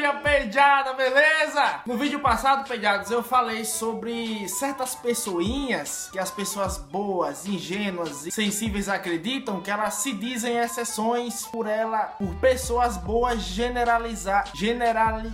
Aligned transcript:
minha 0.00 0.14
peidada, 0.14 0.94
beleza? 0.94 1.82
No 1.84 1.96
vídeo 1.98 2.20
passado, 2.20 2.66
peidados, 2.66 3.10
eu 3.10 3.22
falei 3.22 3.66
sobre 3.66 4.48
certas 4.48 4.94
pessoinhas 4.94 6.08
que 6.10 6.18
as 6.18 6.30
pessoas 6.30 6.78
boas, 6.78 7.46
ingênuas 7.46 8.26
e 8.26 8.30
sensíveis 8.30 8.88
acreditam 8.88 9.60
que 9.60 9.70
elas 9.70 9.94
se 9.94 10.12
dizem 10.12 10.56
exceções 10.56 11.46
por 11.46 11.66
ela, 11.66 11.98
por 12.18 12.34
pessoas 12.36 12.96
boas 12.96 13.42
generalizar, 13.42 14.44
generali 14.54 15.30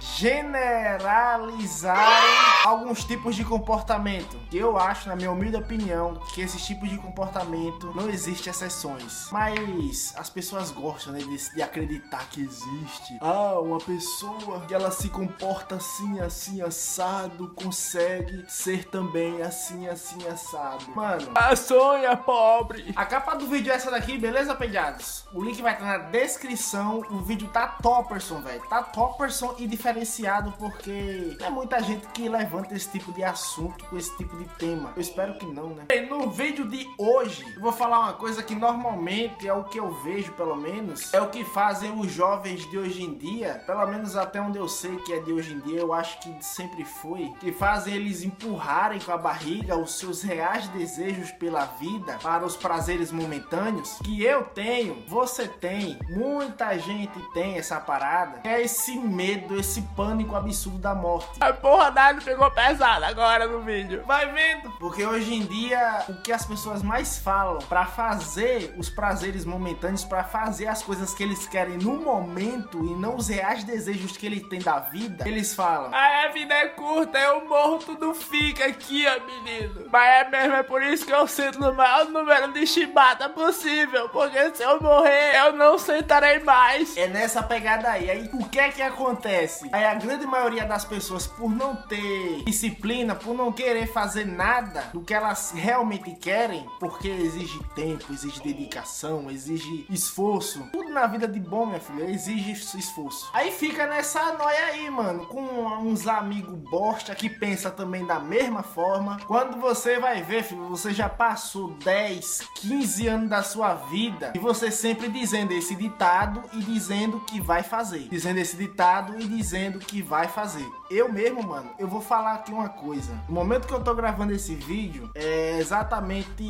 generalizarem 0.00 2.34
alguns 2.64 3.04
tipos 3.04 3.36
de 3.36 3.44
comportamento. 3.44 4.38
Eu 4.52 4.76
acho, 4.76 5.08
na 5.08 5.16
minha 5.16 5.30
humilde 5.30 5.56
opinião, 5.56 6.14
que 6.34 6.40
esses 6.40 6.64
tipos 6.64 6.88
de 6.88 6.98
comportamento 6.98 7.92
não 7.94 8.08
existem 8.08 8.50
exceções. 8.50 9.28
Mas 9.30 10.14
as 10.16 10.30
pessoas 10.30 10.70
gostam 10.70 11.12
né, 11.12 11.20
de, 11.20 11.54
de, 11.54 11.62
acreditar 11.62 12.26
que 12.30 12.42
existe. 12.42 13.18
Ah, 13.20 13.58
uma 13.60 13.78
pessoa 13.78 14.60
que 14.66 14.74
ela 14.74 14.90
se 14.90 15.08
comporta 15.08 15.76
assim, 15.76 16.20
assim, 16.20 16.60
assado, 16.60 17.54
consegue 17.54 18.44
ser 18.48 18.84
também 18.84 19.42
assim, 19.42 19.86
assim, 19.88 20.26
assado. 20.26 20.84
Mano, 20.94 21.30
a 21.34 21.56
sonha 21.56 22.16
pobre. 22.16 22.92
A 22.96 23.06
capa 23.06 23.34
do 23.34 23.46
vídeo 23.46 23.72
é 23.72 23.76
essa 23.76 23.90
daqui, 23.90 24.18
beleza, 24.18 24.54
pegados? 24.54 25.24
O 25.32 25.42
link 25.42 25.60
vai 25.62 25.72
estar 25.72 25.84
na 25.84 25.98
descrição. 25.98 27.02
O 27.10 27.20
vídeo 27.20 27.48
tá 27.48 27.66
topperson, 27.66 28.40
velho. 28.40 28.62
Tá 28.68 28.82
topperson 28.82 29.54
e 29.58 29.66
diferente 29.66 29.83
diferenciado 29.84 30.54
porque 30.58 31.36
é 31.38 31.50
muita 31.50 31.78
gente 31.82 32.06
que 32.08 32.26
levanta 32.26 32.74
esse 32.74 32.88
tipo 32.88 33.12
de 33.12 33.22
assunto 33.22 33.84
com 33.84 33.98
esse 33.98 34.16
tipo 34.16 34.34
de 34.38 34.46
tema. 34.56 34.92
Eu 34.96 35.02
espero 35.02 35.34
que 35.34 35.44
não, 35.44 35.68
né? 35.70 35.84
E 35.90 36.00
no 36.00 36.30
vídeo 36.30 36.66
de 36.66 36.88
hoje, 36.96 37.44
eu 37.54 37.60
vou 37.60 37.72
falar 37.72 38.00
uma 38.00 38.12
coisa 38.14 38.42
que 38.42 38.54
normalmente 38.54 39.46
é 39.46 39.52
o 39.52 39.64
que 39.64 39.78
eu 39.78 39.92
vejo, 40.02 40.32
pelo 40.32 40.56
menos, 40.56 41.12
é 41.12 41.20
o 41.20 41.28
que 41.28 41.44
fazem 41.44 41.98
os 41.98 42.10
jovens 42.10 42.68
de 42.70 42.78
hoje 42.78 43.02
em 43.02 43.14
dia, 43.14 43.62
pelo 43.66 43.86
menos 43.86 44.16
até 44.16 44.40
onde 44.40 44.56
eu 44.56 44.68
sei 44.68 44.96
que 44.96 45.12
é 45.12 45.20
de 45.20 45.32
hoje 45.32 45.52
em 45.52 45.60
dia, 45.60 45.80
eu 45.80 45.92
acho 45.92 46.18
que 46.20 46.34
sempre 46.42 46.84
foi, 46.84 47.30
que 47.40 47.52
fazem 47.52 47.94
eles 47.94 48.22
empurrarem 48.22 49.00
com 49.00 49.12
a 49.12 49.18
barriga 49.18 49.76
os 49.76 49.98
seus 49.98 50.22
reais 50.22 50.66
desejos 50.68 51.30
pela 51.32 51.66
vida 51.66 52.18
para 52.22 52.44
os 52.44 52.56
prazeres 52.56 53.12
momentâneos, 53.12 53.98
que 54.02 54.22
eu 54.22 54.44
tenho, 54.44 55.04
você 55.08 55.46
tem, 55.46 55.98
muita 56.08 56.78
gente 56.78 57.20
tem 57.34 57.58
essa 57.58 57.78
parada, 57.78 58.40
é 58.44 58.62
esse 58.62 58.96
medo, 58.98 59.58
esse 59.58 59.73
pânico 59.82 60.36
absurdo 60.36 60.78
da 60.78 60.94
morte. 60.94 61.38
A 61.40 61.52
porra 61.52 61.90
da 61.90 62.14
pegou 62.14 62.50
pesado 62.50 63.04
agora 63.04 63.46
no 63.46 63.60
vídeo. 63.60 64.02
Vai 64.06 64.30
vendo. 64.32 64.70
Porque 64.78 65.04
hoje 65.04 65.34
em 65.34 65.44
dia, 65.44 66.04
o 66.08 66.14
que 66.22 66.32
as 66.32 66.44
pessoas 66.44 66.82
mais 66.82 67.18
falam 67.18 67.58
para 67.60 67.86
fazer 67.86 68.74
os 68.76 68.88
prazeres 68.88 69.44
momentâneos, 69.44 70.04
para 70.04 70.24
fazer 70.24 70.66
as 70.66 70.82
coisas 70.82 71.14
que 71.14 71.22
eles 71.22 71.46
querem 71.46 71.78
no 71.78 71.96
momento 71.96 72.84
e 72.84 72.94
não 72.94 73.16
os 73.16 73.28
reais 73.28 73.64
desejos 73.64 74.16
que 74.16 74.26
eles 74.26 74.46
têm 74.48 74.60
da 74.60 74.78
vida, 74.80 75.26
eles 75.28 75.54
falam: 75.54 75.90
Ah, 75.92 76.24
a 76.26 76.28
vida 76.28 76.54
é 76.54 76.68
curta, 76.68 77.18
eu 77.18 77.46
morro, 77.46 77.78
tudo 77.78 78.14
fica 78.14 78.66
aqui, 78.66 79.04
ó, 79.06 79.24
menino. 79.26 79.86
Mas 79.90 80.26
é 80.26 80.28
mesmo, 80.28 80.54
é 80.56 80.62
por 80.62 80.82
isso 80.82 81.06
que 81.06 81.12
eu 81.12 81.26
sinto 81.26 81.58
no 81.58 81.74
maior 81.74 82.06
número 82.06 82.52
de 82.52 82.66
chibata 82.66 83.28
possível. 83.28 84.08
Porque 84.08 84.54
se 84.54 84.62
eu 84.62 84.80
morrer, 84.80 85.36
eu 85.36 85.52
não 85.52 85.78
sentarei 85.78 86.38
mais. 86.40 86.96
É 86.96 87.06
nessa 87.06 87.42
pegada 87.42 87.90
aí. 87.90 88.10
Aí 88.10 88.30
o 88.32 88.48
que 88.48 88.58
é 88.58 88.70
que 88.70 88.82
acontece? 88.82 89.63
Aí 89.72 89.84
a 89.84 89.94
grande 89.94 90.26
maioria 90.26 90.64
das 90.64 90.84
pessoas, 90.84 91.26
por 91.26 91.50
não 91.50 91.76
ter 91.76 92.42
disciplina, 92.44 93.14
por 93.14 93.34
não 93.34 93.52
querer 93.52 93.86
fazer 93.86 94.26
nada 94.26 94.90
do 94.92 95.00
que 95.00 95.14
elas 95.14 95.52
realmente 95.54 96.12
querem, 96.12 96.66
porque 96.78 97.08
exige 97.08 97.58
tempo, 97.74 98.12
exige 98.12 98.42
dedicação, 98.42 99.30
exige 99.30 99.86
esforço. 99.90 100.68
Tudo 100.72 100.90
na 100.90 101.06
vida 101.06 101.26
de 101.26 101.40
bom, 101.40 101.66
minha 101.66 101.80
filha, 101.80 102.04
exige 102.04 102.52
esforço. 102.52 103.30
Aí 103.32 103.50
fica 103.50 103.86
nessa 103.86 104.32
noia 104.34 104.64
aí, 104.66 104.90
mano, 104.90 105.26
com 105.26 105.42
uns 105.82 106.06
amigos 106.06 106.58
bosta 106.70 107.14
que 107.14 107.28
pensa 107.28 107.70
também 107.70 108.06
da 108.06 108.20
mesma 108.20 108.62
forma. 108.62 109.18
Quando 109.26 109.60
você 109.60 109.98
vai 109.98 110.22
ver, 110.22 110.42
filho, 110.42 110.68
você 110.68 110.92
já 110.92 111.08
passou 111.08 111.70
10, 111.84 112.42
15 112.56 113.06
anos 113.08 113.30
da 113.30 113.42
sua 113.42 113.74
vida 113.74 114.32
e 114.34 114.38
você 114.38 114.70
sempre 114.70 115.08
dizendo 115.08 115.52
esse 115.52 115.74
ditado 115.74 116.42
e 116.52 116.58
dizendo 116.58 117.20
que 117.20 117.40
vai 117.40 117.62
fazer. 117.62 118.08
Dizendo 118.08 118.38
esse 118.38 118.56
ditado 118.56 119.20
e 119.20 119.26
dizendo 119.26 119.53
dizendo 119.54 119.78
que 119.78 120.02
vai 120.02 120.26
fazer. 120.26 120.66
Eu 120.90 121.10
mesmo, 121.10 121.42
mano, 121.42 121.70
eu 121.78 121.86
vou 121.86 122.00
falar 122.00 122.34
aqui 122.34 122.52
uma 122.52 122.68
coisa. 122.68 123.12
No 123.28 123.34
momento 123.34 123.68
que 123.68 123.72
eu 123.72 123.82
tô 123.82 123.94
gravando 123.94 124.32
esse 124.32 124.54
vídeo, 124.54 125.10
é 125.14 125.58
exatamente 125.58 126.42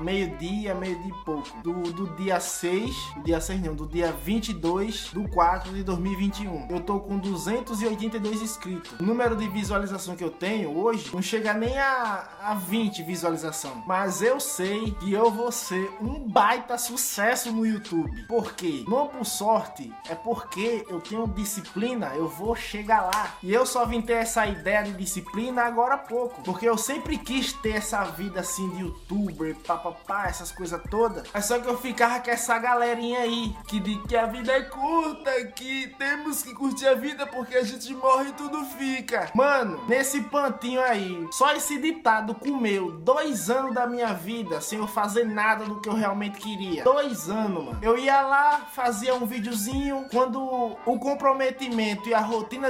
meio-dia, 0.00 0.74
meio-dia 0.74 1.12
e 1.12 1.24
pouco. 1.24 1.48
Do, 1.62 1.92
do 1.92 2.16
dia 2.16 2.40
6, 2.40 2.94
do 3.16 3.22
dia 3.22 3.40
6 3.40 3.62
não, 3.62 3.74
do 3.74 3.86
dia 3.86 4.12
22 4.12 5.10
do 5.12 5.28
4 5.28 5.72
de 5.72 5.84
2021. 5.84 6.66
Eu 6.68 6.80
tô 6.80 6.98
com 6.98 7.16
282 7.18 8.42
inscritos. 8.42 8.98
O 8.98 9.04
número 9.04 9.36
de 9.36 9.48
visualização 9.48 10.16
que 10.16 10.24
eu 10.24 10.30
tenho 10.30 10.76
hoje 10.76 11.10
não 11.12 11.22
chega 11.22 11.54
nem 11.54 11.78
a, 11.78 12.28
a 12.42 12.54
20 12.54 13.04
visualização. 13.04 13.84
Mas 13.86 14.20
eu 14.20 14.40
sei 14.40 14.90
que 14.92 15.12
eu 15.12 15.30
vou 15.30 15.52
ser 15.52 15.90
um 16.00 16.28
baita 16.28 16.76
sucesso 16.76 17.52
no 17.52 17.64
YouTube. 17.64 18.26
Por 18.26 18.52
quê? 18.54 18.84
Não 18.88 19.06
por 19.06 19.24
sorte, 19.24 19.92
é 20.08 20.14
porque 20.14 20.84
eu 20.88 21.00
tenho 21.00 21.26
disciplina, 21.28 22.12
eu 22.14 22.28
vou 22.28 22.47
chegar 22.56 23.02
lá. 23.02 23.34
E 23.42 23.52
eu 23.52 23.66
só 23.66 23.84
vim 23.84 24.00
ter 24.00 24.14
essa 24.14 24.46
ideia 24.46 24.82
de 24.82 24.92
disciplina 24.92 25.62
agora 25.62 25.94
há 25.94 25.98
pouco. 25.98 26.42
Porque 26.42 26.68
eu 26.68 26.76
sempre 26.76 27.18
quis 27.18 27.52
ter 27.52 27.76
essa 27.76 28.04
vida 28.04 28.40
assim 28.40 28.68
de 28.70 28.82
youtuber, 28.82 29.56
papapá, 29.66 30.26
essas 30.26 30.50
coisas 30.50 30.80
todas. 30.90 31.28
É 31.32 31.40
só 31.40 31.58
que 31.58 31.68
eu 31.68 31.78
ficava 31.78 32.20
com 32.20 32.30
essa 32.30 32.58
galerinha 32.58 33.20
aí 33.20 33.54
que 33.66 33.80
diz 33.80 33.98
que 34.06 34.16
a 34.16 34.26
vida 34.26 34.52
é 34.52 34.62
curta, 34.62 35.30
que 35.54 35.88
temos 35.98 36.42
que 36.42 36.54
curtir 36.54 36.86
a 36.86 36.94
vida 36.94 37.26
porque 37.26 37.56
a 37.56 37.64
gente 37.64 37.92
morre 37.94 38.30
e 38.30 38.32
tudo 38.32 38.64
fica. 38.64 39.30
Mano, 39.34 39.82
nesse 39.88 40.22
pantinho 40.22 40.80
aí, 40.80 41.26
só 41.32 41.52
esse 41.54 41.78
ditado 41.78 42.34
comeu 42.34 42.92
dois 42.92 43.50
anos 43.50 43.74
da 43.74 43.86
minha 43.86 44.12
vida 44.12 44.60
sem 44.60 44.78
eu 44.78 44.86
fazer 44.86 45.24
nada 45.24 45.64
do 45.64 45.80
que 45.80 45.88
eu 45.88 45.94
realmente 45.94 46.38
queria. 46.38 46.84
Dois 46.84 47.28
anos, 47.28 47.64
mano. 47.64 47.78
Eu 47.82 47.98
ia 47.98 48.20
lá, 48.20 48.66
fazia 48.72 49.14
um 49.14 49.26
videozinho. 49.26 50.06
Quando 50.10 50.40
o 50.84 50.98
comprometimento 50.98 52.08
e 52.08 52.14
a 52.14 52.20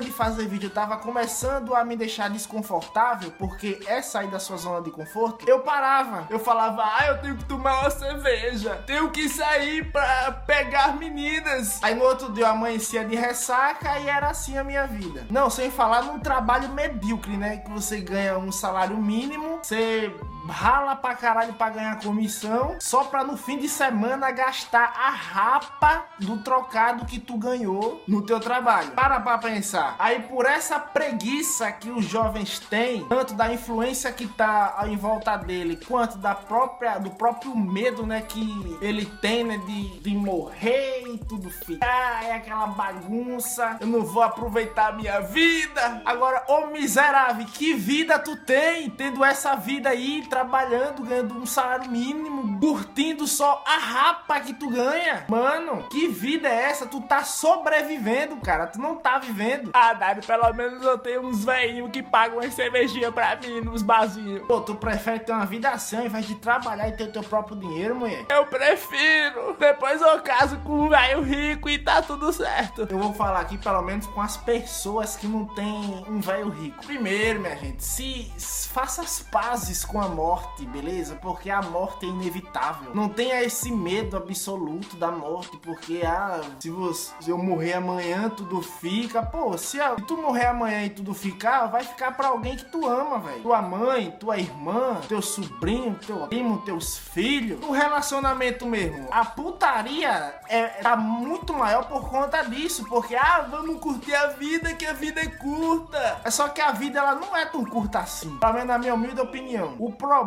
de 0.01 0.13
fazer 0.13 0.47
vídeo 0.47 0.71
tava 0.71 0.97
começando 0.97 1.75
a 1.75 1.85
me 1.85 1.97
deixar 1.97 2.31
desconfortável, 2.31 3.33
porque 3.39 3.81
é 3.87 4.01
sair 4.03 4.31
da 4.31 4.39
sua 4.39 4.57
zona 4.57 4.83
de 4.83 4.91
conforto, 4.91 5.49
eu 5.49 5.61
parava. 5.61 6.27
Eu 6.31 6.39
falava, 6.39 6.83
ah, 6.83 7.07
eu 7.09 7.19
tenho 7.19 7.37
que 7.37 7.45
tomar 7.45 7.81
uma 7.81 7.91
cerveja, 7.91 8.83
tenho 8.87 9.11
que 9.11 9.29
sair 9.29 9.91
pra 9.91 10.33
pegar 10.47 10.97
meninas. 10.97 11.83
Aí 11.83 11.95
no 11.95 12.05
outro 12.05 12.33
dia 12.33 12.45
eu 12.45 12.51
amanhecia 12.51 13.05
de 13.05 13.17
ressaca 13.17 13.99
e 13.99 14.09
era 14.09 14.29
assim 14.29 14.57
a 14.57 14.65
minha 14.65 14.87
vida. 14.87 15.27
Não, 15.31 15.51
sem 15.51 15.71
falar 15.71 16.03
num 16.03 16.19
trabalho 16.19 16.69
medíocre, 16.71 17.37
né? 17.37 17.59
Que 17.59 17.71
você 17.71 18.01
ganha 18.01 18.39
um 18.39 18.53
salário 18.53 18.97
mínimo, 18.97 19.61
você 19.63 20.15
rala 20.49 20.97
pra 20.97 21.15
caralho 21.15 21.53
pra 21.55 21.71
ganhar 21.71 22.01
comissão, 22.01 22.77
só 22.81 23.05
pra 23.05 23.25
no 23.25 23.37
fim 23.37 23.59
de 23.59 23.69
semana 23.69 24.31
gastar 24.31 24.93
a 24.97 25.11
rapa 25.11 26.05
do 26.19 26.39
trocado 26.39 27.05
que 27.05 27.19
tu 27.19 27.37
ganhou 27.37 28.03
no 28.07 28.23
teu 28.23 28.41
trabalho. 28.41 28.93
Para 28.93 29.21
pra 29.21 29.39
pensar. 29.39 29.97
Aí 29.99 30.23
por 30.23 30.47
essa 30.47 30.79
preguiça 30.79 31.71
que 31.73 31.91
os 31.91 32.05
jovens 32.05 32.59
têm, 32.59 33.05
tanto 33.09 33.35
da 33.35 33.53
influência 33.53 34.13
que 34.13 34.27
tá 34.27 34.77
em 34.87 34.97
volta 34.97 35.37
dele, 35.37 35.79
quanto 35.89 36.19
da 36.19 36.35
própria 36.35 36.99
do 36.99 37.11
próprio 37.11 37.57
medo, 37.57 38.07
né, 38.07 38.23
que 38.23 38.79
ele 38.81 39.07
tem, 39.07 39.45
né, 39.45 39.59
de, 39.59 40.01
de 40.01 40.15
morrer 40.15 41.03
e 41.07 41.19
tudo 41.19 41.51
ficar, 41.51 42.25
é 42.25 42.33
aquela 42.33 42.67
bagunça, 42.67 43.77
eu 43.81 43.87
não 43.87 44.05
vou 44.05 44.23
aproveitar 44.23 44.89
a 44.89 44.93
minha 44.93 45.21
vida. 45.21 46.03
Agora, 46.05 46.45
ô 46.49 46.67
miserável, 46.69 47.47
que 47.47 47.75
vida 47.75 48.19
tu 48.19 48.37
tem 48.37 48.91
tendo 48.91 49.25
essa 49.25 49.55
vida 49.55 49.91
aí, 49.91 50.27
trabalhando, 50.39 51.03
ganhando 51.03 51.35
um 51.37 51.45
salário 51.45 51.91
mínimo, 51.91 52.61
curtindo 52.61 53.27
só 53.27 53.65
a 53.67 53.77
rapa 53.77 54.39
que 54.39 54.55
tu 54.55 54.71
ganha. 54.71 55.25
Mano, 55.29 55.83
que 55.91 56.07
vida 56.07 56.49
é 56.49 56.71
essa? 56.71 56.87
Tu 56.87 57.01
tá 57.01 57.25
sobrevivendo, 57.25 58.37
cara. 58.37 58.69
Tu 58.69 58.81
não 58.81 58.95
tá 58.95 59.19
vivendo. 59.19 59.71
Ah, 59.75 59.93
Dário, 59.95 60.23
pelo 60.25 60.53
menos 60.53 60.85
eu 60.85 60.97
tenho 60.97 61.27
uns 61.27 61.45
velhinhos 61.45 61.91
que 61.91 62.05
pagam 62.05 62.39
uma 62.39 62.51
cervejinha 62.51 63.11
pra 63.11 63.35
mim 63.35 63.61
nos 63.63 63.83
barzinhos. 63.83 64.47
Pô, 64.47 64.61
tu 64.61 64.77
prefere 64.77 65.19
ter 65.21 65.33
uma 65.33 65.45
vida 65.45 65.71
assim 65.71 65.97
ao 65.97 66.07
invés 66.07 66.25
de 66.25 66.37
trabalhar 66.37 66.89
e 66.89 66.93
ter 66.93 67.05
o 67.05 67.13
teu 67.13 67.25
próprio 67.25 67.57
dinheiro, 67.57 67.97
mulher? 67.97 68.25
Eu 68.31 68.47
prefiro. 68.47 69.57
Depois 69.59 70.01
eu 70.01 70.21
caso 70.23 70.57
com 70.59 70.85
um 70.85 70.89
velho 70.89 71.21
rico 71.21 71.69
e 71.69 71.79
tá 71.79 72.01
tudo 72.01 72.33
certo. 72.33 72.87
Eu 72.89 72.99
vou 72.99 73.13
falar 73.13 73.41
aqui 73.41 73.59
pelo 73.59 73.83
menos 73.83 74.07
com 74.07 74.21
as 74.21 74.37
pessoas 74.37 75.17
que 75.17 75.27
não 75.27 75.47
tem 75.47 76.05
um 76.09 76.21
velho 76.21 76.49
rico. 76.49 76.87
Primeiro, 76.87 77.41
minha 77.41 77.57
gente, 77.57 77.83
se 77.83 78.31
faça 78.73 79.03
as 79.03 79.21
pazes 79.21 79.85
com 79.85 80.01
a 80.01 80.07
morte 80.09 80.28
morte, 80.29 80.67
beleza? 80.67 81.15
Porque 81.15 81.49
a 81.49 81.63
morte 81.63 82.05
é 82.05 82.09
inevitável. 82.11 82.95
Não 82.95 83.09
tenha 83.09 83.43
esse 83.43 83.73
medo 83.73 84.15
absoluto 84.15 84.95
da 84.97 85.11
morte, 85.11 85.57
porque 85.57 86.03
ah, 86.05 86.43
se, 86.61 86.69
você, 86.69 87.13
se 87.19 87.31
eu 87.31 87.39
morrer 87.39 87.73
amanhã, 87.75 88.29
tudo 88.29 88.61
fica. 88.61 89.23
Pô, 89.23 89.57
se, 89.57 89.79
se 89.79 90.03
tu 90.07 90.19
morrer 90.19 90.47
amanhã 90.47 90.85
e 90.85 90.91
tudo 90.91 91.15
ficar, 91.15 91.67
vai 91.67 91.83
ficar 91.83 92.15
para 92.15 92.29
alguém 92.29 92.57
que 92.57 92.67
tu 92.67 92.87
ama, 92.87 93.19
velho. 93.21 93.41
Tua 93.41 93.63
mãe, 93.63 94.11
tua 94.21 94.37
irmã, 94.37 95.01
teu 95.09 95.23
sobrinho, 95.23 95.99
teu 96.07 96.27
primo, 96.27 96.59
teus 96.59 96.99
filhos. 96.99 97.65
O 97.65 97.73
relacionamento 97.73 98.67
mesmo. 98.67 99.09
A 99.11 99.25
putaria 99.25 100.35
é, 100.47 100.67
tá 100.83 100.95
muito 100.95 101.55
maior 101.55 101.85
por 101.89 102.11
conta 102.11 102.43
disso, 102.43 102.85
porque 102.87 103.17
ah, 103.17 103.47
vamos 103.51 103.81
curtir 103.81 104.15
a 104.15 104.27
vida, 104.27 104.75
que 104.75 104.85
a 104.85 104.93
vida 104.93 105.23
é 105.23 105.27
curta. 105.27 106.21
É 106.23 106.31
só 106.31 106.49
que 106.49 106.61
a 106.61 106.73
vida 106.73 106.99
ela 106.99 107.15
não 107.15 107.35
é 107.35 107.47
tão 107.47 107.65
curta 107.65 108.01
assim. 108.01 108.37
Tá 108.39 108.53
vendo 108.53 108.67
na 108.67 108.79
minha 108.79 108.93
humilde 108.93 109.21
opinião. 109.21 109.75
O 109.79 109.91
problema 109.91 110.18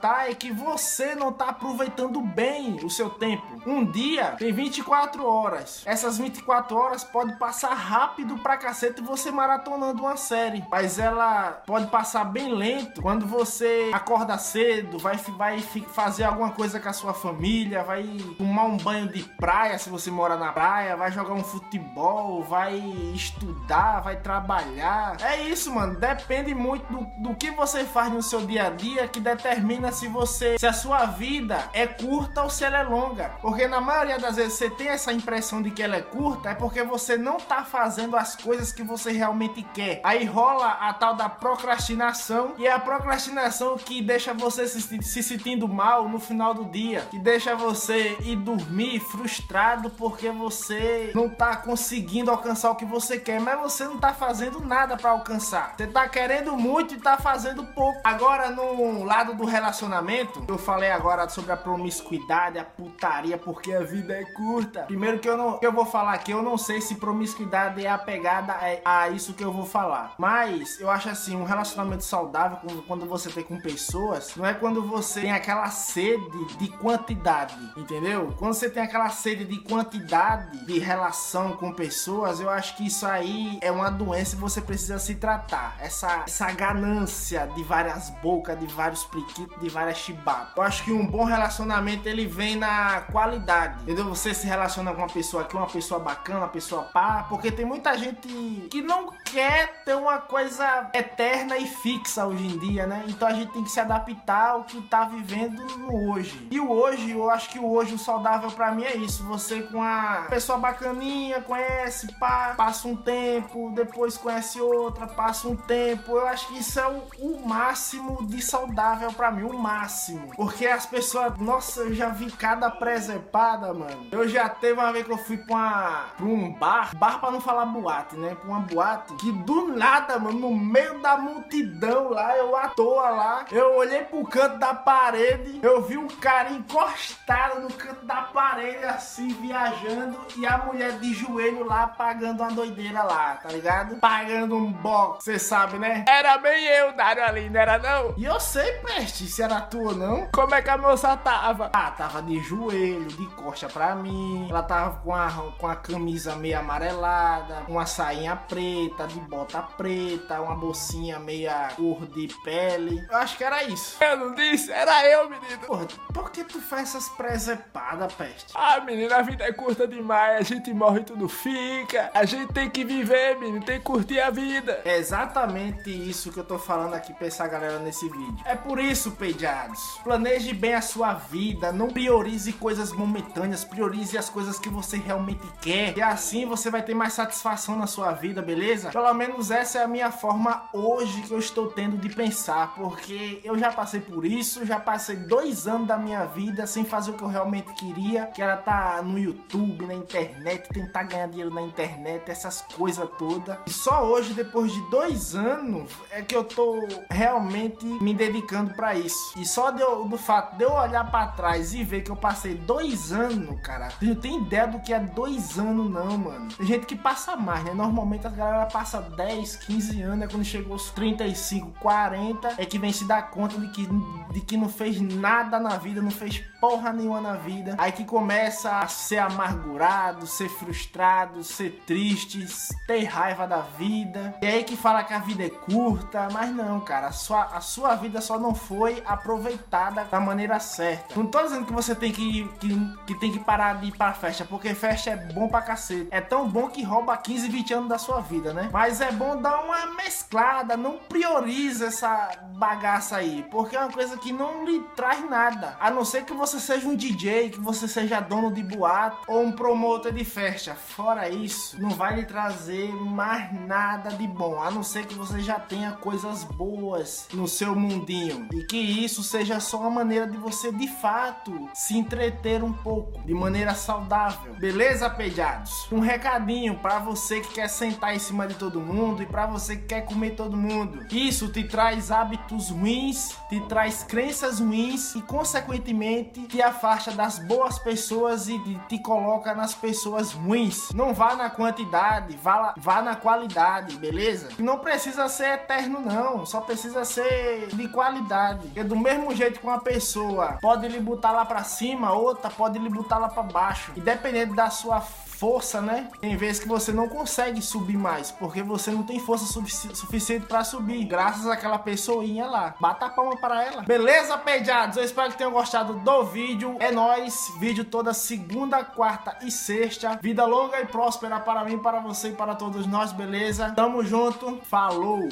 tá 0.00 0.28
é 0.28 0.34
que 0.34 0.50
você 0.50 1.14
não 1.14 1.32
tá 1.32 1.48
aproveitando 1.48 2.20
bem 2.20 2.76
o 2.84 2.90
seu 2.90 3.10
tempo. 3.10 3.44
Um 3.66 3.84
dia 3.84 4.36
tem 4.38 4.52
24 4.52 5.26
horas. 5.26 5.82
Essas 5.86 6.18
24 6.18 6.76
horas 6.76 7.04
pode 7.04 7.36
passar 7.38 7.74
rápido 7.74 8.38
pra 8.38 8.56
cacete 8.56 9.02
você 9.02 9.30
maratonando 9.30 10.02
uma 10.02 10.16
série, 10.16 10.64
mas 10.70 10.98
ela 10.98 11.62
pode 11.66 11.86
passar 11.88 12.24
bem 12.24 12.54
lento 12.54 13.02
quando 13.02 13.26
você 13.26 13.90
acorda 13.92 14.38
cedo, 14.38 14.98
vai 14.98 15.16
vai 15.16 15.60
fazer 15.60 16.24
alguma 16.24 16.50
coisa 16.50 16.78
com 16.78 16.88
a 16.88 16.92
sua 16.92 17.14
família, 17.14 17.82
vai 17.82 18.04
tomar 18.36 18.64
um 18.64 18.76
banho 18.76 19.08
de 19.08 19.22
praia 19.22 19.78
se 19.78 19.88
você 19.88 20.10
mora 20.10 20.36
na 20.36 20.52
praia, 20.52 20.96
vai 20.96 21.10
jogar 21.10 21.34
um 21.34 21.44
futebol, 21.44 22.42
vai 22.42 22.76
estudar, 23.14 24.00
vai 24.00 24.16
trabalhar. 24.16 25.16
É 25.20 25.42
isso, 25.42 25.72
mano. 25.72 25.98
Depende 25.98 26.54
muito 26.54 26.84
do, 26.92 27.28
do 27.30 27.34
que 27.34 27.50
você 27.50 27.84
faz 27.84 28.12
no 28.12 28.22
seu 28.22 28.46
dia 28.46 28.66
a 28.66 28.70
dia 28.70 29.08
que 29.14 29.20
determina 29.20 29.92
se 29.92 30.08
você, 30.08 30.58
se 30.58 30.66
a 30.66 30.72
sua 30.72 31.06
vida 31.06 31.70
é 31.72 31.86
curta 31.86 32.42
ou 32.42 32.50
se 32.50 32.64
ela 32.64 32.78
é 32.78 32.82
longa. 32.82 33.30
Porque 33.40 33.68
na 33.68 33.80
maioria 33.80 34.18
das 34.18 34.34
vezes 34.34 34.54
você 34.54 34.68
tem 34.68 34.88
essa 34.88 35.12
impressão 35.12 35.62
de 35.62 35.70
que 35.70 35.80
ela 35.80 35.94
é 35.94 36.02
curta, 36.02 36.50
é 36.50 36.54
porque 36.54 36.82
você 36.82 37.16
não 37.16 37.36
tá 37.36 37.64
fazendo 37.64 38.16
as 38.16 38.34
coisas 38.34 38.72
que 38.72 38.82
você 38.82 39.12
realmente 39.12 39.62
quer. 39.72 40.00
Aí 40.02 40.24
rola 40.24 40.66
a 40.66 40.92
tal 40.92 41.14
da 41.14 41.28
procrastinação 41.28 42.54
e 42.58 42.66
é 42.66 42.72
a 42.72 42.78
procrastinação 42.80 43.78
que 43.78 44.02
deixa 44.02 44.34
você 44.34 44.66
se, 44.66 44.80
se 45.00 45.22
sentindo 45.22 45.68
mal 45.68 46.08
no 46.08 46.18
final 46.18 46.52
do 46.52 46.64
dia, 46.64 47.06
que 47.08 47.18
deixa 47.18 47.54
você 47.54 48.16
ir 48.20 48.34
dormir 48.34 48.98
frustrado 48.98 49.90
porque 49.90 50.28
você 50.30 51.12
não 51.14 51.28
tá 51.28 51.54
conseguindo 51.54 52.32
alcançar 52.32 52.72
o 52.72 52.74
que 52.74 52.84
você 52.84 53.16
quer, 53.16 53.40
mas 53.40 53.60
você 53.60 53.84
não 53.84 53.96
tá 53.96 54.12
fazendo 54.12 54.58
nada 54.58 54.96
para 54.96 55.10
alcançar. 55.10 55.74
Você 55.76 55.86
tá 55.86 56.08
querendo 56.08 56.56
muito 56.56 56.94
e 56.94 56.98
tá 56.98 57.16
fazendo 57.16 57.62
pouco. 57.62 58.00
Agora 58.02 58.50
no 58.50 59.03
lado 59.04 59.34
do 59.34 59.44
relacionamento, 59.44 60.44
eu 60.48 60.58
falei 60.58 60.90
agora 60.90 61.28
sobre 61.28 61.52
a 61.52 61.56
promiscuidade, 61.56 62.58
a 62.58 62.64
putaria, 62.64 63.38
porque 63.38 63.72
a 63.72 63.82
vida 63.82 64.14
é 64.14 64.24
curta. 64.24 64.82
Primeiro 64.82 65.18
que 65.18 65.28
eu 65.28 65.36
não, 65.36 65.58
que 65.58 65.66
eu 65.66 65.72
vou 65.72 65.86
falar 65.86 66.14
aqui, 66.14 66.32
eu 66.32 66.42
não 66.42 66.56
sei 66.56 66.80
se 66.80 66.96
promiscuidade 66.96 67.84
é 67.84 67.90
apegada 67.90 68.54
a, 68.84 69.02
a 69.02 69.10
isso 69.10 69.34
que 69.34 69.44
eu 69.44 69.52
vou 69.52 69.66
falar. 69.66 70.14
Mas 70.18 70.80
eu 70.80 70.90
acho 70.90 71.08
assim, 71.08 71.36
um 71.36 71.44
relacionamento 71.44 72.04
saudável 72.04 72.58
quando 72.86 73.06
você 73.06 73.30
tem 73.30 73.42
com 73.42 73.60
pessoas, 73.60 74.34
não 74.36 74.46
é 74.46 74.54
quando 74.54 74.82
você 74.82 75.22
tem 75.22 75.32
aquela 75.32 75.68
sede 75.70 76.56
de 76.56 76.68
quantidade, 76.68 77.56
entendeu? 77.76 78.34
Quando 78.38 78.54
você 78.54 78.70
tem 78.70 78.82
aquela 78.82 79.10
sede 79.10 79.44
de 79.44 79.58
quantidade 79.60 80.64
de 80.66 80.78
relação 80.78 81.52
com 81.52 81.72
pessoas, 81.72 82.40
eu 82.40 82.50
acho 82.50 82.76
que 82.76 82.86
isso 82.86 83.06
aí 83.06 83.58
é 83.60 83.70
uma 83.70 83.90
doença 83.90 84.36
e 84.36 84.38
você 84.38 84.60
precisa 84.60 84.98
se 84.98 85.14
tratar. 85.14 85.76
Essa, 85.80 86.24
essa 86.26 86.50
ganância 86.52 87.46
de 87.54 87.62
várias 87.62 88.10
bocas, 88.22 88.58
de 88.58 88.66
vários 88.66 88.93
pliquitos, 89.02 89.58
de 89.60 89.68
várias 89.68 89.98
chibatas. 89.98 90.52
Eu 90.56 90.62
acho 90.62 90.84
que 90.84 90.92
um 90.92 91.06
bom 91.06 91.24
relacionamento 91.24 92.08
ele 92.08 92.26
vem 92.26 92.56
na 92.56 93.00
qualidade, 93.12 93.82
entendeu? 93.82 94.04
Você 94.04 94.34
se 94.34 94.46
relaciona 94.46 94.92
com 94.92 94.98
uma 94.98 95.08
pessoa 95.08 95.44
que 95.44 95.56
é 95.56 95.58
uma 95.58 95.68
pessoa 95.68 95.98
bacana, 95.98 96.40
uma 96.40 96.48
pessoa 96.48 96.82
pá, 96.82 97.26
porque 97.28 97.50
tem 97.50 97.64
muita 97.64 97.96
gente 97.96 98.28
que 98.70 98.82
não 98.82 99.10
quer 99.24 99.82
ter 99.84 99.94
uma 99.94 100.18
coisa 100.18 100.90
eterna 100.92 101.56
e 101.56 101.66
fixa 101.66 102.26
hoje 102.26 102.46
em 102.46 102.58
dia, 102.58 102.86
né? 102.86 103.04
Então 103.08 103.26
a 103.26 103.32
gente 103.32 103.52
tem 103.52 103.64
que 103.64 103.70
se 103.70 103.80
adaptar 103.80 104.50
ao 104.50 104.64
que 104.64 104.80
tá 104.82 105.04
vivendo 105.04 105.64
no 105.78 106.12
hoje. 106.12 106.46
E 106.50 106.60
o 106.60 106.70
hoje, 106.70 107.10
eu 107.10 107.30
acho 107.30 107.50
que 107.50 107.58
o 107.58 107.70
hoje 107.72 107.94
o 107.94 107.98
saudável 107.98 108.50
para 108.50 108.70
mim 108.72 108.84
é 108.84 108.96
isso. 108.96 109.24
Você 109.24 109.62
com 109.62 109.82
a 109.82 110.26
pessoa 110.28 110.58
bacaninha, 110.58 111.40
conhece, 111.40 112.12
pá, 112.14 112.54
passa 112.56 112.86
um 112.86 112.96
tempo, 112.96 113.72
depois 113.74 114.16
conhece 114.16 114.60
outra, 114.60 115.06
passa 115.06 115.48
um 115.48 115.56
tempo. 115.56 116.12
Eu 116.12 116.26
acho 116.26 116.48
que 116.48 116.58
isso 116.58 116.78
é 116.78 116.86
o, 116.86 117.02
o 117.18 117.46
máximo 117.46 118.24
de 118.26 118.42
saudável 118.42 118.83
para 119.16 119.30
mim, 119.30 119.44
o 119.44 119.58
máximo. 119.58 120.30
Porque 120.34 120.66
as 120.66 120.86
pessoas, 120.86 121.36
nossa, 121.38 121.80
eu 121.80 121.94
já 121.94 122.08
vi 122.08 122.30
cada 122.30 122.70
presepada, 122.70 123.72
mano. 123.72 124.08
Eu 124.10 124.28
já 124.28 124.48
teve 124.48 124.80
uma 124.80 124.92
vez 124.92 125.04
que 125.04 125.12
eu 125.12 125.18
fui 125.18 125.38
pra, 125.38 125.54
uma, 125.54 126.04
pra 126.16 126.26
um 126.26 126.52
bar, 126.52 126.96
bar 126.96 127.20
pra 127.20 127.30
não 127.30 127.40
falar 127.40 127.66
boate, 127.66 128.16
né? 128.16 128.34
Pra 128.34 128.48
uma 128.48 128.60
boate, 128.60 129.14
que 129.16 129.30
do 129.30 129.68
nada, 129.68 130.18
mano, 130.18 130.38
no 130.38 130.54
meio 130.54 131.00
da 131.00 131.16
multidão 131.16 132.10
lá, 132.10 132.36
eu 132.36 132.56
à 132.56 132.68
toa 132.68 133.10
lá, 133.10 133.44
eu 133.50 133.76
olhei 133.76 134.02
pro 134.04 134.24
canto 134.24 134.58
da 134.58 134.74
parede, 134.74 135.60
eu 135.62 135.82
vi 135.82 135.98
um 135.98 136.08
cara 136.08 136.50
encostado 136.50 137.60
no 137.60 137.72
canto 137.72 138.04
da 138.06 138.22
parede, 138.22 138.84
assim, 138.84 139.28
viajando, 139.28 140.18
e 140.36 140.46
a 140.46 140.58
mulher 140.58 140.98
de 140.98 141.12
joelho 141.12 141.64
lá 141.64 141.86
pagando 141.86 142.42
uma 142.42 142.52
doideira 142.52 143.02
lá, 143.02 143.36
tá 143.42 143.50
ligado? 143.50 143.96
Pagando 143.96 144.56
um 144.56 144.72
box, 144.72 145.24
você 145.24 145.38
sabe, 145.38 145.78
né? 145.78 146.04
Era 146.08 146.38
bem 146.38 146.64
eu, 146.64 146.92
Dário 146.92 147.24
ali, 147.24 147.50
não 147.50 147.60
era 147.60 147.78
não? 147.78 148.14
E 148.16 148.24
eu 148.24 148.38
sei, 148.40 148.73
peste, 148.82 149.26
se 149.26 149.42
era 149.42 149.60
tu 149.60 149.80
ou 149.80 149.94
não. 149.94 150.28
Como 150.32 150.54
é 150.54 150.62
que 150.62 150.70
a 150.70 150.78
moça 150.78 151.16
tava? 151.16 151.70
Ah, 151.72 151.90
tava 151.90 152.22
de 152.22 152.38
joelho, 152.40 153.06
de 153.06 153.26
costa 153.34 153.68
pra 153.68 153.94
mim. 153.94 154.46
Ela 154.48 154.62
tava 154.62 154.98
com 155.00 155.14
a, 155.14 155.30
com 155.58 155.66
a 155.66 155.76
camisa 155.76 156.36
meio 156.36 156.58
amarelada, 156.58 157.64
uma 157.68 157.86
sainha 157.86 158.36
preta, 158.36 159.06
de 159.06 159.18
bota 159.20 159.62
preta, 159.62 160.40
uma 160.40 160.54
bolsinha 160.54 161.18
meia 161.18 161.68
cor 161.76 162.06
de 162.06 162.28
pele. 162.42 163.06
Eu 163.10 163.16
acho 163.16 163.36
que 163.36 163.44
era 163.44 163.64
isso. 163.64 163.96
Eu 164.02 164.16
não 164.16 164.34
disse, 164.34 164.70
era 164.70 165.08
eu, 165.08 165.28
menino. 165.28 165.58
Porra, 165.66 165.86
por 166.12 166.30
que 166.30 166.44
tu 166.44 166.60
faz 166.60 166.90
essas 166.90 167.08
presepadas, 167.10 168.12
peste? 168.14 168.52
Ah, 168.54 168.80
menino, 168.80 169.14
a 169.14 169.22
vida 169.22 169.44
é 169.44 169.52
curta 169.52 169.86
demais. 169.86 170.40
A 170.40 170.42
gente 170.42 170.72
morre 170.72 171.00
e 171.00 171.04
tudo 171.04 171.28
fica. 171.28 172.10
A 172.14 172.24
gente 172.24 172.52
tem 172.52 172.70
que 172.70 172.84
viver, 172.84 173.38
menino, 173.38 173.64
tem 173.64 173.78
que 173.78 173.84
curtir 173.84 174.20
a 174.20 174.30
vida. 174.30 174.80
É 174.84 174.96
exatamente 174.96 175.90
isso 175.90 176.32
que 176.32 176.38
eu 176.38 176.44
tô 176.44 176.58
falando 176.58 176.94
aqui 176.94 177.12
pra 177.14 177.26
essa 177.26 177.46
galera 177.46 177.78
nesse 177.78 178.08
vídeo. 178.08 178.36
É 178.44 178.54
por 178.64 178.80
isso, 178.80 179.12
pediados. 179.12 179.98
Planeje 180.02 180.54
bem 180.54 180.74
a 180.74 180.80
sua 180.80 181.12
vida, 181.12 181.70
não 181.70 181.88
priorize 181.88 182.52
coisas 182.54 182.92
momentâneas, 182.92 183.64
priorize 183.64 184.16
as 184.16 184.30
coisas 184.30 184.58
que 184.58 184.68
você 184.68 184.96
realmente 184.96 185.46
quer. 185.60 185.96
E 185.96 186.02
assim 186.02 186.46
você 186.46 186.70
vai 186.70 186.82
ter 186.82 186.94
mais 186.94 187.12
satisfação 187.12 187.76
na 187.76 187.86
sua 187.86 188.12
vida, 188.12 188.40
beleza? 188.40 188.90
Pelo 188.90 189.12
menos 189.12 189.50
essa 189.50 189.78
é 189.78 189.84
a 189.84 189.88
minha 189.88 190.10
forma 190.10 190.68
hoje 190.72 191.22
que 191.22 191.32
eu 191.32 191.38
estou 191.38 191.68
tendo 191.68 191.98
de 191.98 192.08
pensar, 192.08 192.74
porque 192.74 193.40
eu 193.44 193.58
já 193.58 193.70
passei 193.70 194.00
por 194.00 194.24
isso, 194.24 194.64
já 194.64 194.80
passei 194.80 195.16
dois 195.16 195.68
anos 195.68 195.86
da 195.86 195.98
minha 195.98 196.24
vida 196.24 196.66
sem 196.66 196.84
fazer 196.84 197.10
o 197.10 197.14
que 197.14 197.22
eu 197.22 197.28
realmente 197.28 197.72
queria, 197.74 198.26
que 198.26 198.40
era 198.40 198.54
estar 198.54 198.96
tá 198.96 199.02
no 199.02 199.18
YouTube, 199.18 199.86
na 199.86 199.94
internet, 199.94 200.68
tentar 200.70 201.02
ganhar 201.02 201.28
dinheiro 201.28 201.52
na 201.52 201.62
internet, 201.62 202.30
essas 202.30 202.62
coisas 202.62 203.08
todas. 203.18 203.58
E 203.66 203.70
só 203.70 204.04
hoje, 204.04 204.32
depois 204.32 204.72
de 204.72 204.80
dois 204.90 205.34
anos, 205.34 205.90
é 206.10 206.22
que 206.22 206.34
eu 206.34 206.44
tô 206.44 206.88
realmente 207.10 207.84
me 207.84 208.14
dedicando 208.14 208.53
para 208.74 208.94
isso. 208.94 209.32
E 209.36 209.44
só 209.44 209.70
do, 209.70 210.04
do 210.04 210.18
fato 210.18 210.56
de 210.56 210.64
eu 210.64 210.72
olhar 210.72 211.10
para 211.10 211.28
trás 211.28 211.74
e 211.74 211.82
ver 211.82 212.02
que 212.02 212.10
eu 212.10 212.16
passei 212.16 212.54
dois 212.54 213.12
anos, 213.12 213.60
cara, 213.60 213.88
eu 214.00 214.08
não 214.08 214.14
tenho 214.14 214.42
ideia 214.42 214.66
do 214.66 214.80
que 214.80 214.92
é 214.92 215.00
dois 215.00 215.58
anos, 215.58 215.90
não, 215.90 216.18
mano. 216.18 216.48
Tem 216.56 216.66
gente 216.66 216.86
que 216.86 216.96
passa 216.96 217.36
mais, 217.36 217.64
né? 217.64 217.74
Normalmente 217.74 218.26
a 218.26 218.30
galera 218.30 218.66
passa 218.66 219.00
10, 219.00 219.56
15 219.56 220.02
anos, 220.02 220.24
é 220.24 220.28
quando 220.28 220.44
chegou 220.44 220.76
os 220.76 220.90
35, 220.90 221.72
40, 221.80 222.54
é 222.58 222.66
que 222.66 222.78
vem 222.78 222.92
se 222.92 223.04
dar 223.04 223.30
conta 223.30 223.58
de 223.58 223.68
que, 223.68 223.88
de 224.32 224.40
que 224.40 224.56
não 224.56 224.68
fez 224.68 225.00
nada 225.00 225.58
na 225.58 225.76
vida, 225.76 226.00
não 226.00 226.10
fez 226.10 226.42
porra 226.60 226.92
nenhuma 226.92 227.20
na 227.20 227.34
vida. 227.34 227.74
Aí 227.78 227.92
que 227.92 228.04
começa 228.04 228.78
a 228.78 228.86
ser 228.88 229.18
amargurado, 229.18 230.26
ser 230.26 230.48
frustrado, 230.48 231.42
ser 231.44 231.82
triste, 231.86 232.46
ter 232.86 233.04
raiva 233.04 233.46
da 233.46 233.60
vida. 233.60 234.34
E 234.42 234.46
aí 234.46 234.64
que 234.64 234.76
fala 234.76 235.04
que 235.04 235.12
a 235.12 235.18
vida 235.18 235.44
é 235.44 235.50
curta, 235.50 236.28
mas 236.32 236.50
não, 236.50 236.80
cara, 236.80 237.08
a 237.08 237.12
sua, 237.12 237.44
a 237.44 237.60
sua 237.60 237.94
vida 237.94 238.20
só 238.20 238.38
não 238.38 238.43
foi 238.52 239.00
aproveitada 239.06 240.04
da 240.10 240.18
maneira 240.18 240.58
certa. 240.58 241.14
Não 241.14 241.26
tô 241.26 241.40
dizendo 241.40 241.66
que 241.66 241.72
você 241.72 241.94
tem 241.94 242.10
que, 242.10 242.48
que, 242.58 242.96
que 243.06 243.14
tem 243.20 243.30
que 243.30 243.38
parar 243.38 243.74
de 243.80 243.86
ir 243.86 243.96
pra 243.96 244.12
festa, 244.12 244.44
porque 244.44 244.74
festa 244.74 245.10
é 245.10 245.16
bom 245.16 245.48
pra 245.48 245.62
cacete. 245.62 246.08
É 246.10 246.20
tão 246.20 246.48
bom 246.48 246.68
que 246.68 246.82
rouba 246.82 247.16
15, 247.16 247.48
20 247.48 247.74
anos 247.74 247.88
da 247.88 247.98
sua 247.98 248.20
vida, 248.20 248.52
né? 248.52 248.68
Mas 248.72 249.00
é 249.00 249.12
bom 249.12 249.40
dar 249.40 249.62
uma 249.62 249.86
mesclada, 249.94 250.76
não 250.76 250.98
prioriza 250.98 251.86
essa 251.86 252.30
bagaça 252.56 253.16
aí, 253.16 253.46
porque 253.50 253.76
é 253.76 253.80
uma 253.80 253.92
coisa 253.92 254.16
que 254.16 254.32
não 254.32 254.64
lhe 254.64 254.80
traz 254.96 255.28
nada. 255.28 255.76
A 255.78 255.90
não 255.90 256.04
ser 256.04 256.24
que 256.24 256.32
você 256.32 256.58
seja 256.58 256.88
um 256.88 256.96
DJ, 256.96 257.50
que 257.50 257.60
você 257.60 257.86
seja 257.86 258.20
dono 258.20 258.52
de 258.52 258.62
boate 258.62 259.18
ou 259.28 259.42
um 259.42 259.52
promotor 259.52 260.12
de 260.12 260.24
festa. 260.24 260.74
Fora 260.74 261.28
isso, 261.28 261.80
não 261.80 261.90
vai 261.90 262.16
lhe 262.16 262.24
trazer 262.24 262.92
mais 262.94 263.52
nada 263.66 264.10
de 264.10 264.26
bom, 264.26 264.60
a 264.60 264.70
não 264.70 264.82
ser 264.82 265.06
que 265.06 265.14
você 265.14 265.40
já 265.40 265.60
tenha 265.60 265.92
coisas 265.92 266.42
boas 266.44 267.28
no 267.32 267.46
seu 267.46 267.74
mundinho 267.74 268.23
e 268.52 268.64
que 268.64 268.76
isso 268.76 269.22
seja 269.22 269.60
só 269.60 269.80
uma 269.80 269.90
maneira 269.90 270.26
de 270.26 270.36
você 270.36 270.72
de 270.72 270.88
fato 270.88 271.68
se 271.74 271.96
entreter 271.96 272.62
um 272.62 272.72
pouco 272.72 273.22
de 273.22 273.34
maneira 273.34 273.74
saudável. 273.74 274.54
Beleza, 274.54 275.08
pediados? 275.10 275.86
Um 275.90 276.00
recadinho 276.00 276.76
para 276.78 276.98
você 276.98 277.40
que 277.40 277.54
quer 277.54 277.68
sentar 277.68 278.14
em 278.14 278.18
cima 278.18 278.46
de 278.46 278.54
todo 278.54 278.80
mundo 278.80 279.22
e 279.22 279.26
para 279.26 279.46
você 279.46 279.76
que 279.76 279.86
quer 279.86 280.02
comer 280.02 280.30
todo 280.30 280.56
mundo. 280.56 281.06
Isso 281.10 281.48
te 281.48 281.64
traz 281.64 282.10
hábitos 282.10 282.70
ruins, 282.70 283.36
te 283.48 283.60
traz 283.62 284.02
crenças 284.02 284.60
ruins 284.60 285.14
e 285.14 285.22
consequentemente 285.22 286.42
te 286.46 286.62
afasta 286.62 287.12
das 287.12 287.38
boas 287.38 287.78
pessoas 287.78 288.48
e 288.48 288.58
te 288.88 288.98
coloca 288.98 289.54
nas 289.54 289.74
pessoas 289.74 290.32
ruins. 290.32 290.90
Não 290.92 291.12
vá 291.12 291.34
na 291.34 291.50
quantidade, 291.50 292.36
vá, 292.36 292.74
vá 292.76 293.02
na 293.02 293.16
qualidade, 293.16 293.96
beleza? 293.96 294.48
Não 294.58 294.78
precisa 294.78 295.28
ser 295.28 295.54
eterno 295.54 296.00
não, 296.00 296.44
só 296.46 296.60
precisa 296.60 297.04
ser 297.04 297.68
de 297.74 297.88
qualidade. 297.88 298.13
Porque 298.62 298.84
do 298.84 298.96
mesmo 298.96 299.34
jeito 299.34 299.60
que 299.60 299.66
uma 299.66 299.80
pessoa 299.80 300.58
pode 300.60 300.88
lhe 300.88 301.00
botar 301.00 301.32
lá 301.32 301.44
para 301.44 301.62
cima, 301.64 302.12
outra 302.12 302.50
pode 302.50 302.78
lhe 302.78 302.88
botar 302.88 303.18
lá 303.18 303.28
para 303.28 303.42
baixo. 303.42 303.92
E 303.96 304.00
dependendo 304.00 304.54
da 304.54 304.70
sua 304.70 305.00
força, 305.00 305.80
né? 305.80 306.08
Tem 306.20 306.36
vezes 306.36 306.62
que 306.62 306.68
você 306.68 306.92
não 306.92 307.08
consegue 307.08 307.60
subir 307.60 307.98
mais, 307.98 308.30
porque 308.30 308.62
você 308.62 308.90
não 308.90 309.02
tem 309.02 309.18
força 309.18 309.44
sufici 309.44 309.94
suficiente 309.94 310.46
para 310.46 310.64
subir, 310.64 311.04
graças 311.04 311.46
àquela 311.46 311.78
pessoinha 311.78 312.46
lá. 312.46 312.74
Bata 312.80 313.06
a 313.06 313.10
palma 313.10 313.36
para 313.36 313.62
ela. 313.62 313.82
Beleza, 313.82 314.38
pediados? 314.38 314.96
Eu 314.96 315.04
espero 315.04 315.30
que 315.30 315.38
tenham 315.38 315.52
gostado 315.52 315.94
do 315.94 316.24
vídeo. 316.24 316.76
É 316.80 316.90
nóis. 316.90 317.52
Vídeo 317.58 317.84
toda 317.84 318.14
segunda, 318.14 318.84
quarta 318.84 319.36
e 319.42 319.50
sexta. 319.50 320.18
Vida 320.22 320.46
longa 320.46 320.80
e 320.80 320.86
próspera 320.86 321.38
para 321.40 321.64
mim, 321.64 321.78
para 321.78 322.00
você 322.00 322.28
e 322.28 322.32
para 322.32 322.54
todos 322.54 322.86
nós, 322.86 323.12
beleza? 323.12 323.72
Tamo 323.72 324.04
junto. 324.04 324.60
Falou! 324.62 325.22